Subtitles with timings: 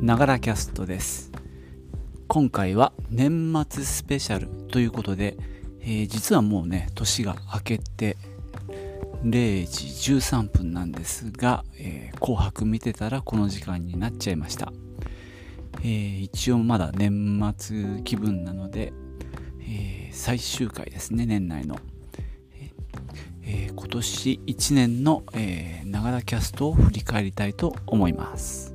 [0.00, 1.30] ながらキャストです。
[2.26, 5.36] 今回は年末スペシャルということで、
[5.82, 8.16] えー、実はもうね年が明けて
[9.22, 14.72] 0時13分なんですが、えー、紅白見てたらこの時間になっちゃいました、
[15.82, 18.94] えー、一応まだ年末気分なので、
[19.68, 21.76] え、最終回ですね年内の、
[23.42, 25.24] え、今年1年の
[25.84, 28.69] ながらキャストを振り返りたいと思います。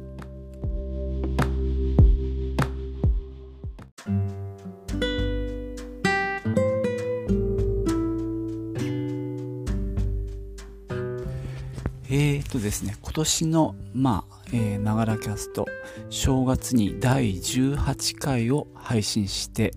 [12.75, 15.65] ですね、今年の、まあ、ながらキャスト、
[16.09, 19.71] 正月に第18回を配信して、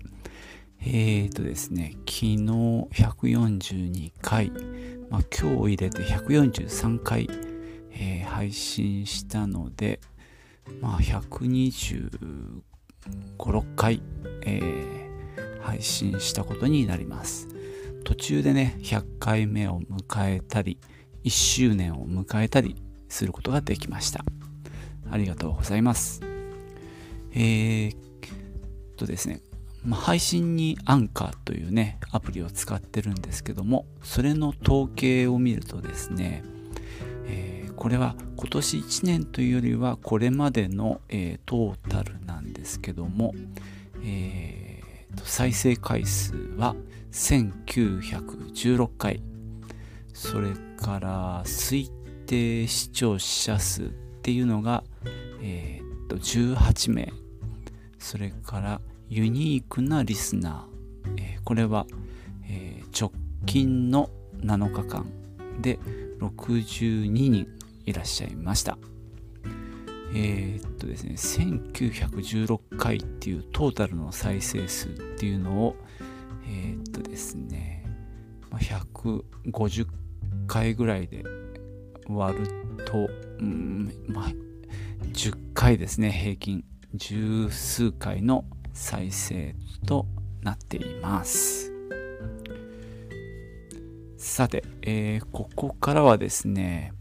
[0.81, 2.35] えーとですね、昨日
[2.91, 4.51] 142回、
[5.09, 7.29] まあ、今日入れて143回、
[7.91, 10.01] えー、配信したので、
[10.81, 12.09] まあ、125、
[13.37, 14.01] 6回、
[14.45, 17.47] えー、配信したことになります。
[18.03, 20.81] 途中でね、100回目を迎えたり、
[21.23, 22.75] 1周年を迎えたり
[23.09, 24.23] することができました。
[25.11, 26.21] ありがとうございます。
[27.33, 27.95] えー、
[28.95, 29.41] とですね、
[29.83, 36.43] ま、配信にアンカーというね、アプリを使ってるんですけども、それの統計を見るとですね、
[37.25, 43.33] えー、これは今年1年というよりはこれまでの、えー、トータルなんですけども、
[44.03, 46.75] えー、再生回数は
[47.11, 49.21] 1916回
[50.13, 51.89] それから推
[52.29, 53.87] 定視聴者数っ
[54.21, 54.83] ていうのが、
[55.41, 57.11] えー、っと18名。
[57.97, 61.87] それからユニークなリスナー、えー、これは、
[62.47, 63.11] えー、直
[63.47, 64.11] 近の
[64.41, 65.07] 7日間
[65.59, 65.79] で
[66.19, 67.47] 62人
[67.87, 68.77] いらっしゃいました。
[70.13, 75.75] えー、っとですね1916回っていうトータルの再生数っていうのを
[76.45, 77.85] えー、っとですね
[78.51, 79.87] 150
[80.45, 81.23] 回ぐらいで
[82.09, 82.47] 割る
[82.85, 83.09] と、
[83.39, 84.29] うん、まあ、
[85.13, 86.63] 10回ですね、平均。
[86.95, 89.55] 十数回の再生
[89.85, 90.07] と
[90.41, 91.71] なっています。
[94.17, 96.93] さて、えー、ここからはですね、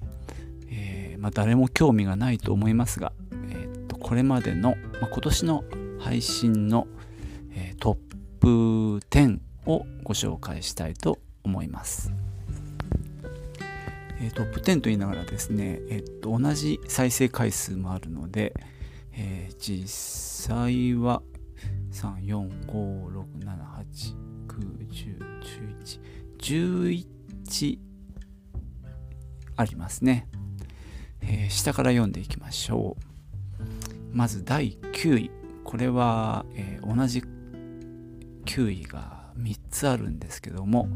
[0.71, 3.13] えー、まあ、誰も興味がないと思いますが、
[3.51, 5.65] えー、っとこれまでの、まあ、今年の
[5.99, 6.87] 配信の、
[7.55, 7.97] えトッ
[8.41, 12.13] プ10をご紹介したいと思います。
[14.21, 18.55] えー、トップ10と言いながらですね、えっと、同じ再生回数もあるので、
[19.13, 19.89] えー、実
[20.53, 21.23] 際は
[21.93, 25.19] 3、4、5、6、7、8、9、10、
[26.39, 27.05] 11、
[27.59, 27.79] 11
[29.57, 30.29] ありますね、
[31.21, 34.17] えー、下から読んでいきましょう。
[34.17, 35.31] まず第9位。
[35.65, 37.23] これは、えー、同じ
[38.47, 40.89] 9位が3つあるんですけども、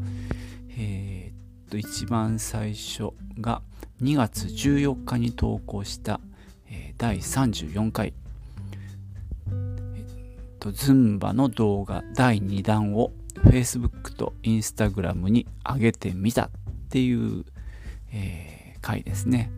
[0.77, 1.42] えー、
[1.73, 3.63] と一番最初が
[3.99, 6.19] 2月14日に投稿した、
[6.69, 8.13] えー、第34回、
[9.47, 13.11] えっと、ズンバの動画第2弾を
[13.45, 16.49] Facebook と Instagram に上げてみたっ
[16.89, 17.43] ていう、
[18.11, 19.51] えー、回ですね。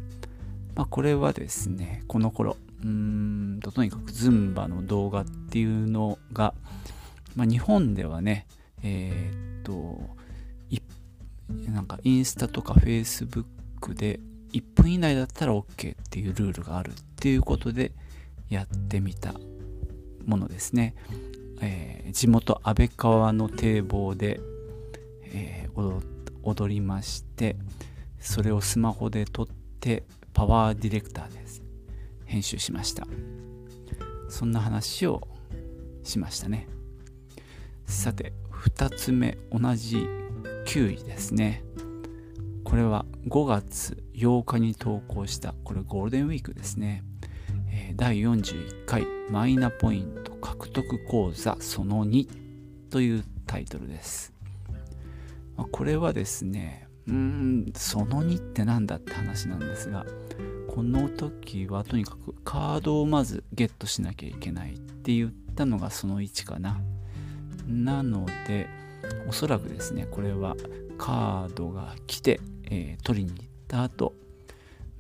[0.74, 6.54] まあ、これはですね、この頃、うんととにかくズンバの動画っていうのが、
[7.36, 8.48] まあ、日本ではね、
[8.84, 10.16] えー、っと、
[11.50, 13.46] なんかインスタとかフェイスブッ
[13.80, 14.20] クで
[14.54, 17.92] 1分以内だったら OK っていうルールがあるっていうことで
[18.50, 19.34] やってみた
[20.26, 20.96] ものですね。
[21.62, 24.40] えー、地元安倍川の堤防で、
[25.24, 26.02] えー、
[26.44, 27.56] 踊りまして
[28.20, 29.48] それをスマホで撮っ
[29.80, 31.62] てパワーディレクターです。
[32.26, 33.06] 編集しました。
[34.30, 35.28] そんな話を
[36.04, 36.68] しましたね。
[37.86, 40.08] さて2つ目同じ
[40.66, 41.64] 9位ですね。
[42.64, 47.04] これは5月8日に投稿した、これゴールデンウィークですね。
[47.72, 52.28] えー、第41回マイナポイント獲得講座その2
[52.90, 54.34] というタイトルです。
[55.56, 60.06] まあ、これはですね、うーん、その2って何だって話なんですが、
[60.68, 66.82] この時はとにかくカードをまずゲットしなきゃいけないって言ったのがその1かな。
[67.68, 68.68] なので、
[69.28, 70.56] おそらくですねこれは
[70.98, 74.14] カードが来て、えー、取りに行った後。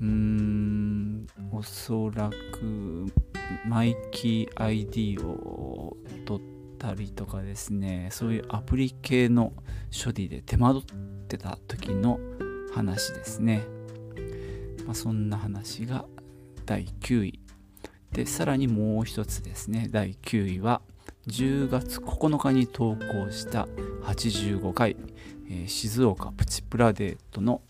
[0.01, 3.05] うーんおそらく
[3.65, 6.43] マイキー ID を取っ
[6.77, 9.53] たりとかですねそういうアプリ系の
[10.03, 10.95] 処理で手間取っ
[11.27, 12.19] てた時の
[12.73, 13.63] 話ですね、
[14.85, 16.05] まあ、そんな話が
[16.65, 17.39] 第9位。
[18.11, 20.81] でさらにもう一つですね第9位は
[21.27, 23.67] 10月9日に投稿した
[24.03, 24.95] 85回、
[25.49, 27.61] えー、静岡プチプラデートの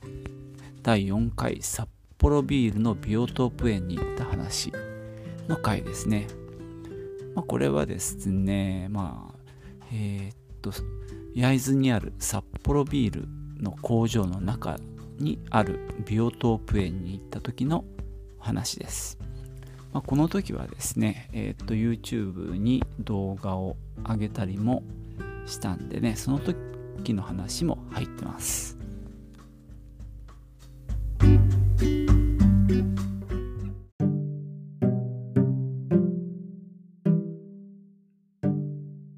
[0.83, 1.87] 第4回札
[2.17, 4.73] 幌ビールのビオトープ園に行った話
[5.47, 6.27] の回ですね。
[7.33, 9.35] まあ、これはですね、まあ、
[9.91, 10.71] えー、っと、
[11.33, 13.27] 焼津にある札幌ビール
[13.61, 14.77] の工場の中
[15.17, 17.85] にあるビオトープ園に行った時の
[18.37, 19.17] 話です。
[19.95, 24.83] まあ、この時はですね、えー、っと YouTube に動画を上げたりも
[25.45, 28.77] したんでね、その時の話も入ってます。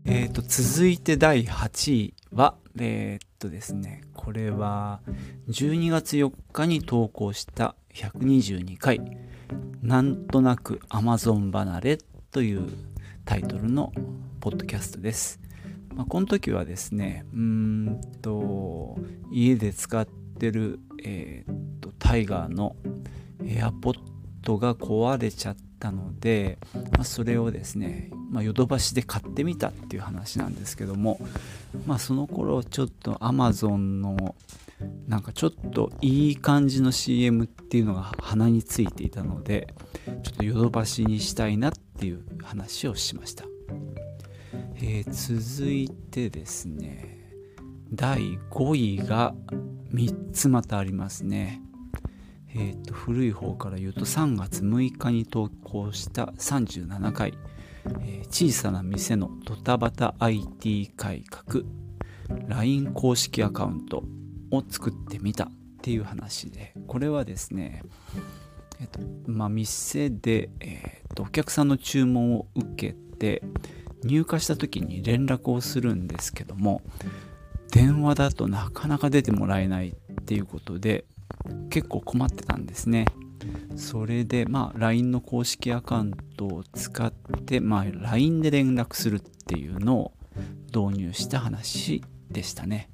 [0.05, 5.01] えっ、と続いて第8位はえー、っとですねこれは
[5.49, 9.01] 12月4日に投稿した122回
[9.81, 11.97] 「なんとなく Amazon 離れ」
[12.31, 12.67] という
[13.25, 13.93] タイトルの
[14.39, 15.39] ポッドキャストです。
[15.95, 18.97] まあ、この時はですねうんと
[19.31, 22.75] 家で使ってる、えー、っとタイガーの
[23.41, 31.19] AirPod が壊れちゃったので、まあ、それをですねまあ、ヨドバシで買ってみたっていう話なんですけども、
[31.85, 34.35] まあ、その頃ちょっと Amazon の
[35.07, 39.73] なんかちょっといい感じの CM っていうのが鼻についていたので
[40.23, 43.45] ちょっとヨドバシにしたいなっていう話をしました、
[44.75, 47.17] えー、続いてですね
[47.91, 49.33] 第5位が
[49.93, 51.61] 3つまたありますね。
[52.49, 57.33] えーと古い方から言うと3月6日に投稿した37回。
[58.01, 61.63] え小さな店のドタバタ IT 改革。
[62.47, 64.03] LINE 公式アカウント。
[64.51, 65.47] を作ってみたっ
[65.81, 67.83] ていう話でこれはですね
[68.79, 73.41] えっとまあ、店で、えっとお客さんの注文を受けて
[74.03, 76.81] 入荷した時に連絡をするんですけども
[77.71, 81.05] 電話だとなかなか出てもらえないっていうことで
[81.69, 83.05] 結構困ってたんですね。
[83.75, 90.13] それで、まあ、LINE の公式アカウントを使って、まあ、LINE で連絡するっていうのを
[90.67, 92.89] 導入した話でしたね。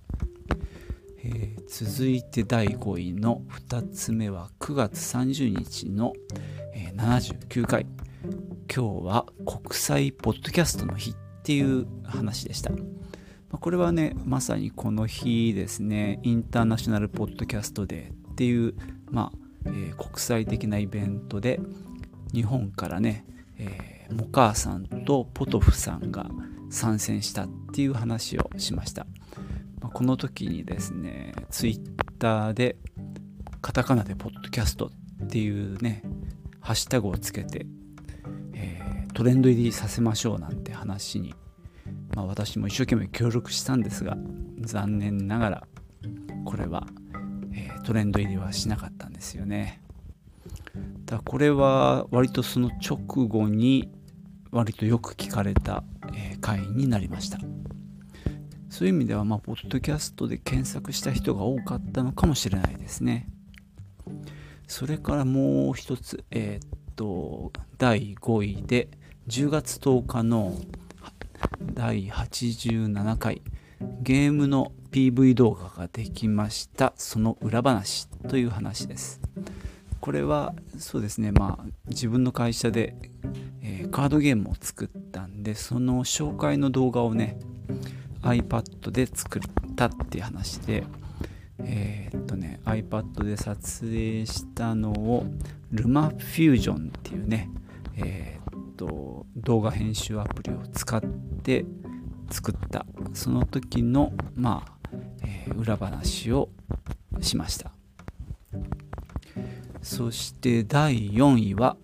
[1.23, 6.13] えー、続いて第5位の2つ目は9月30日の、
[6.73, 7.85] えー、79回
[8.73, 12.71] 今日は国際ポッドキャストの日っていう話でした。
[13.51, 18.73] これはねまさにこの日ですねインターナショナルポッドキャストデーっていう
[19.11, 21.59] まあえー、国際的なイベントで
[22.33, 23.25] 日本からね、
[23.57, 26.29] えー、モカーさんとポトフさんが
[26.69, 29.05] 参戦したっていう話をしました、
[29.89, 32.77] この時にですねツイッターで
[33.61, 34.91] カタカナでポッドキャスト
[35.23, 36.03] っていうね
[36.59, 37.65] ハッシュタグをつけて、
[38.53, 41.33] えー、トレンド入りさせましょうなんて話に、
[42.15, 44.17] まあ、私も一生懸命協力したんですが
[44.61, 45.67] 残念ながら
[46.45, 46.87] これは
[47.55, 49.81] えトレンド入りはしなかったんですよね。
[51.05, 52.97] だこれは割とその直
[53.27, 53.91] 後に
[54.51, 55.83] 割とよく聞かれた、
[56.13, 57.39] え回になりました。
[58.73, 63.27] そういう意味では、まあ、ポッドキャストで検索した人が多かったのかもしれないですね。
[64.67, 68.87] それからもう一つ、えー、っと、第5位で、
[69.27, 70.57] 10月10日の
[71.75, 73.43] 第87回、
[74.01, 79.19] ゲームの PV 動画ができましたその裏話という話です
[79.99, 82.95] これはそうですねまあ自分の会社で、
[83.61, 87.39] えー、カードゲームを作ったんでその紹介の動画をね
[88.23, 89.41] iPad で作っ
[89.75, 90.83] たっていう話で
[91.59, 95.25] えー、っとね iPad で撮影したのを
[95.71, 97.49] ルマフュージョンっていうね
[97.95, 101.01] えー、っと動画編集アプリを使っ
[101.43, 101.65] て
[102.31, 102.85] 作った。
[103.13, 104.73] その時のまあ
[105.23, 106.49] えー、裏話を
[107.21, 107.71] しました。
[109.81, 111.75] そして第4位は、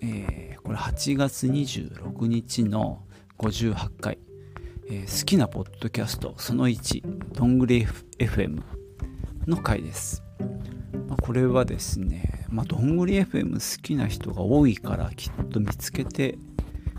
[0.00, 3.02] えー、これ8月26日の
[3.38, 4.18] 58回、
[4.92, 7.86] えー、好きなポッドキャストその1どんぐり
[8.18, 8.60] FM
[9.46, 10.22] の回です、
[11.08, 16.36] まあ、これはですね、まあ、どんぐり FM 好きな人が多いからきっと見つけて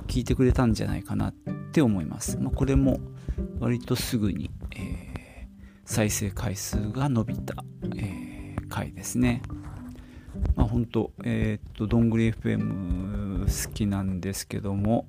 [0.07, 1.33] 聞いてくれたんじゃないかなっ
[1.71, 3.00] て思います、まあ、これも
[3.59, 5.03] 割とすぐに、えー
[5.85, 7.55] 再生回数が伸びた、
[7.97, 9.41] えー、回ですね。
[10.55, 15.07] まあ本当、えー、っと、どんぐり FM 好きなんですけども、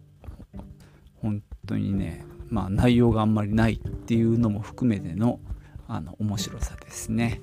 [1.22, 2.24] 本当にね、
[2.54, 5.40] まあ、内容があんまりないっていうのも含めての
[5.88, 7.40] あの面白さですね。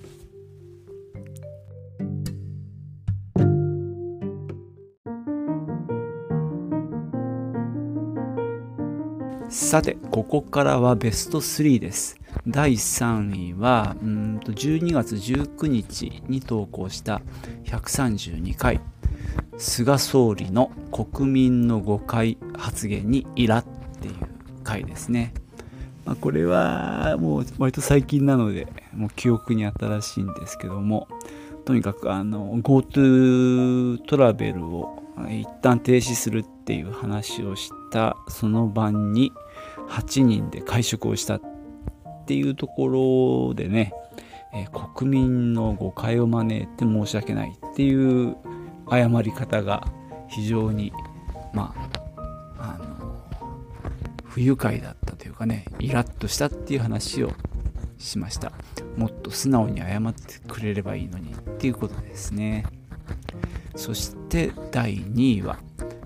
[9.49, 17.21] さてここからはベスト3です第3位はうんと12月19日に投稿した
[17.65, 18.79] 132回
[19.57, 23.80] 菅総理の国民の誤解発言にイラッ
[24.71, 25.33] 回ですね、
[26.05, 31.07] まあ、これはもう割と最近なのでもう記憶に新しいんですけども
[31.65, 34.97] とにかくあの GoTo トラベルを
[35.29, 39.31] 一旦停止するっていう話をしたその晩に
[39.89, 41.41] 8人で会食をしたっ
[42.25, 43.93] ていうところでね、
[44.53, 48.37] えー、国民の誤解を招いて申し訳ないっていう
[48.89, 49.85] 謝り方が
[50.29, 50.93] 非常に
[51.53, 52.00] まあ
[54.33, 57.31] 不愉快だったというかねイラッとしたっていう話を
[57.97, 58.51] しました。
[58.97, 62.65] もっと素直に謝ってくれればいいのにっていうことですね。
[63.75, 65.59] そして第2位は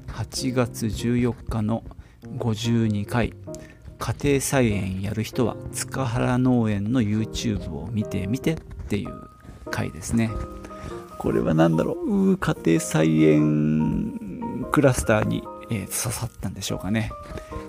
[0.08, 1.84] 8月14日の
[2.38, 3.34] 52回
[3.98, 9.14] 家庭菜園やる人は塚原農園の YouTube を見てみてっていう
[9.72, 10.32] 回ですね。
[11.18, 12.38] これは何だろう？
[12.38, 17.10] 家庭菜園クラスターに、えー、刺さったんでしょうかね、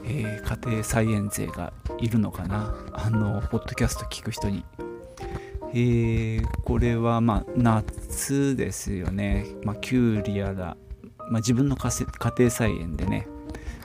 [0.04, 2.74] えー、家庭菜園勢がいるのかな。
[2.92, 4.64] あのポッドキャスト聞く人に。
[5.72, 10.76] えー、これはまあ夏ですよね、まあ、きゅうりやら、
[11.28, 11.90] まあ、自分の家
[12.38, 13.26] 庭菜園でね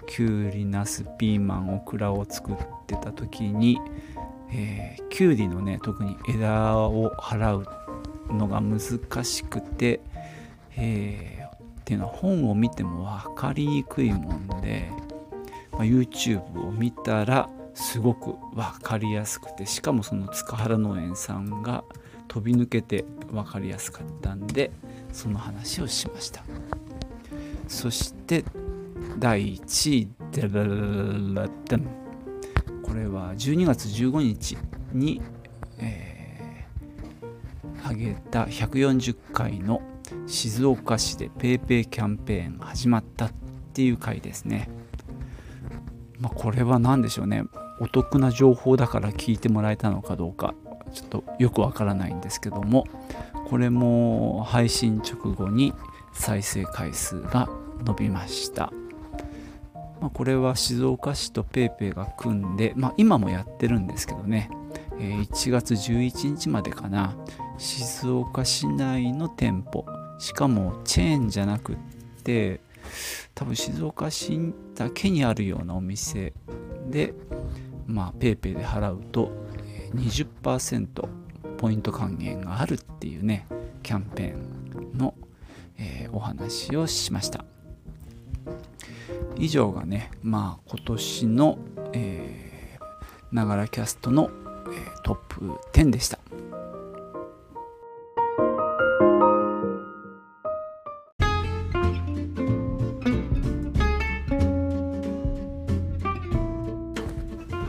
[0.07, 2.55] きゅうりなすピーマンオクラを作っ
[2.87, 3.79] てた時に、
[4.53, 8.79] えー、きゅうりのね特に枝を払うのが難
[9.25, 9.99] しくて、
[10.77, 11.40] えー、
[11.91, 14.89] っていうのは本を見ても分かりにくいもんで、
[15.73, 21.83] まあ、YouTube を見たらすごく分かりやすくてしかもその塚原農園さんが
[22.29, 24.71] 飛び抜けて分かりやすかったんで
[25.11, 26.45] その話をしました。
[27.67, 28.45] そして
[29.19, 30.43] 第1位で
[32.83, 34.57] これは12月15日
[34.93, 35.21] に、
[35.77, 39.81] えー、挙げた140回の
[40.27, 43.31] 静岡市で PayPay キャンペーン始まったっ
[43.73, 44.69] ていう回ですね。
[46.19, 47.43] まあ、これは何でしょうね。
[47.79, 50.53] お得な情報だから聞いてもらえたのかどうか。
[50.93, 52.85] ちょっとよくわからないんですけども。
[53.51, 55.73] これも配信直後に
[56.13, 57.49] 再生回数が
[57.83, 58.71] 伸びました。
[59.99, 64.49] まあ、これは静岡市と PayPay が組んで、まあ、今もやってるんですけどね、
[64.99, 67.15] え、1月11日までかな。
[67.57, 69.85] 静岡市内の店舗。
[70.21, 71.75] しかもチェーンじゃなくっ
[72.23, 72.61] て
[73.33, 76.33] 多分静岡市だけにあるようなお店
[76.91, 77.15] で
[77.87, 79.31] まあ PayPay で払うと
[79.95, 81.07] 20%
[81.57, 83.47] ポイント還元があるっていうね
[83.81, 85.15] キャンペーンの、
[85.79, 87.43] えー、お話をしました
[89.37, 91.57] 以上がね、まあ、今年の
[93.31, 94.29] ながらキャストの、
[94.67, 96.20] えー、トップ10でした。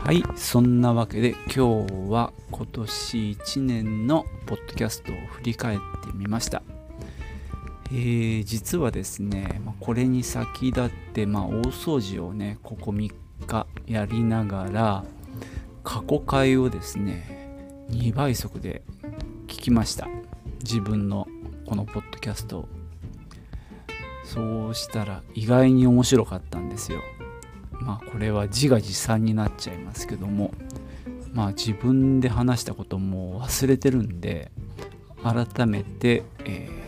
[0.03, 5.83] はい、そんなわけで今日は今年1年のポッドキャストを振り返って
[6.13, 6.61] みました。
[7.89, 13.13] えー、実はですね、これに先立って、まあ、大掃除をねここ3
[13.47, 15.05] 日やりながら
[15.85, 18.81] 過去回をですね2倍速で
[19.47, 20.09] 聞きました。
[20.63, 21.29] 自分の
[21.65, 22.67] このポッドキャスト
[24.25, 26.99] そうしたら意外に面白かったんですよ。
[27.79, 30.51] まあこれは自画自賛になっちゃいますけども
[31.33, 34.51] まあ自分で話したことも忘れてるんで
[35.23, 36.83] 改めて、えー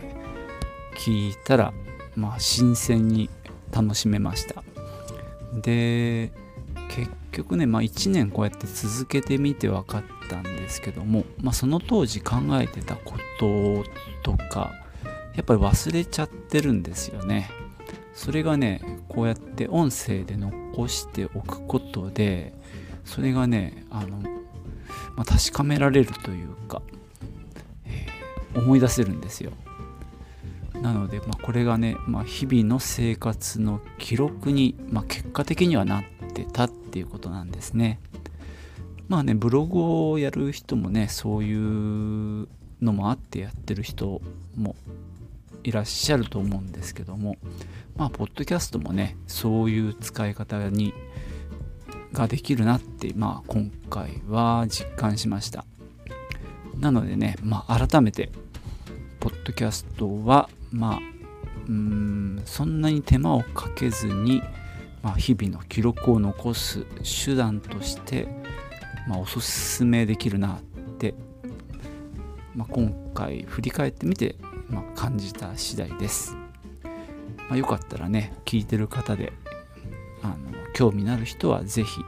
[0.95, 1.73] 聞いたら、
[2.15, 3.29] まあ、新鮮に
[3.71, 4.63] 楽しめました。
[5.61, 6.31] で
[6.89, 13.83] 結局ね、まあ、1年こうやって続けてみて分かったんですけども、まあ、その当時考えてたこと
[14.23, 14.73] とか
[15.35, 17.49] やっぱり忘れちゃってるんですよね。
[18.13, 22.53] それがねこうやって音声で残しておくことで
[23.05, 24.17] それがねあの、
[25.15, 26.81] まあ、確かめられるというか、
[27.85, 29.51] えー、思い出せるんですよ
[30.81, 36.03] なので、まあ、これがね、まあ、日々の生活の記録に、まあ、結果的にはなっ
[36.33, 37.99] てたっていうことなんですね。
[39.07, 42.47] まあね、ブログをやる人もね、そういう
[42.81, 44.21] のもあってやってる人
[44.55, 44.75] も
[45.65, 47.37] いらっしゃると思うんですけども、
[47.95, 50.93] まあ、ポッドキャストもね、そういう使い方に
[52.13, 55.65] ができるなって、まあ、今回は実感しました。
[56.77, 58.31] なのでね、まあ、改めて、
[59.19, 60.99] ポッドキャストはまあ
[61.67, 64.43] うんそんなに手間をかけずに
[65.05, 66.83] まあ、日々の記録を残す
[67.25, 68.27] 手段として、
[69.07, 70.61] まあ、おすすめできるなっ
[70.97, 71.13] て、
[72.55, 74.35] まあ、今回振り返ってみて、
[74.69, 76.35] まあ、感じた次第です、
[77.49, 79.33] まあ、よかったらね聞いてる方で
[80.21, 80.35] あの
[80.73, 82.01] 興味のある人は是非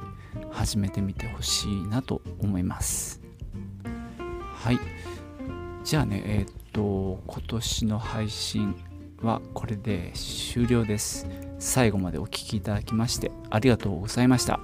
[0.52, 3.22] 始めてみてほしいなと思います。
[4.56, 4.80] はい。
[5.84, 8.76] じゃあねえー、っと今年の配信
[9.22, 11.28] はこれで終了です。
[11.60, 14.60] 最後までお聴きいただきましてありがとうございました。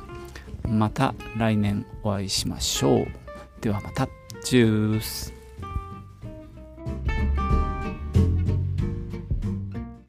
[0.67, 3.07] また来年お会いしましょう。
[3.61, 4.07] ではまた。
[4.43, 5.42] チュース。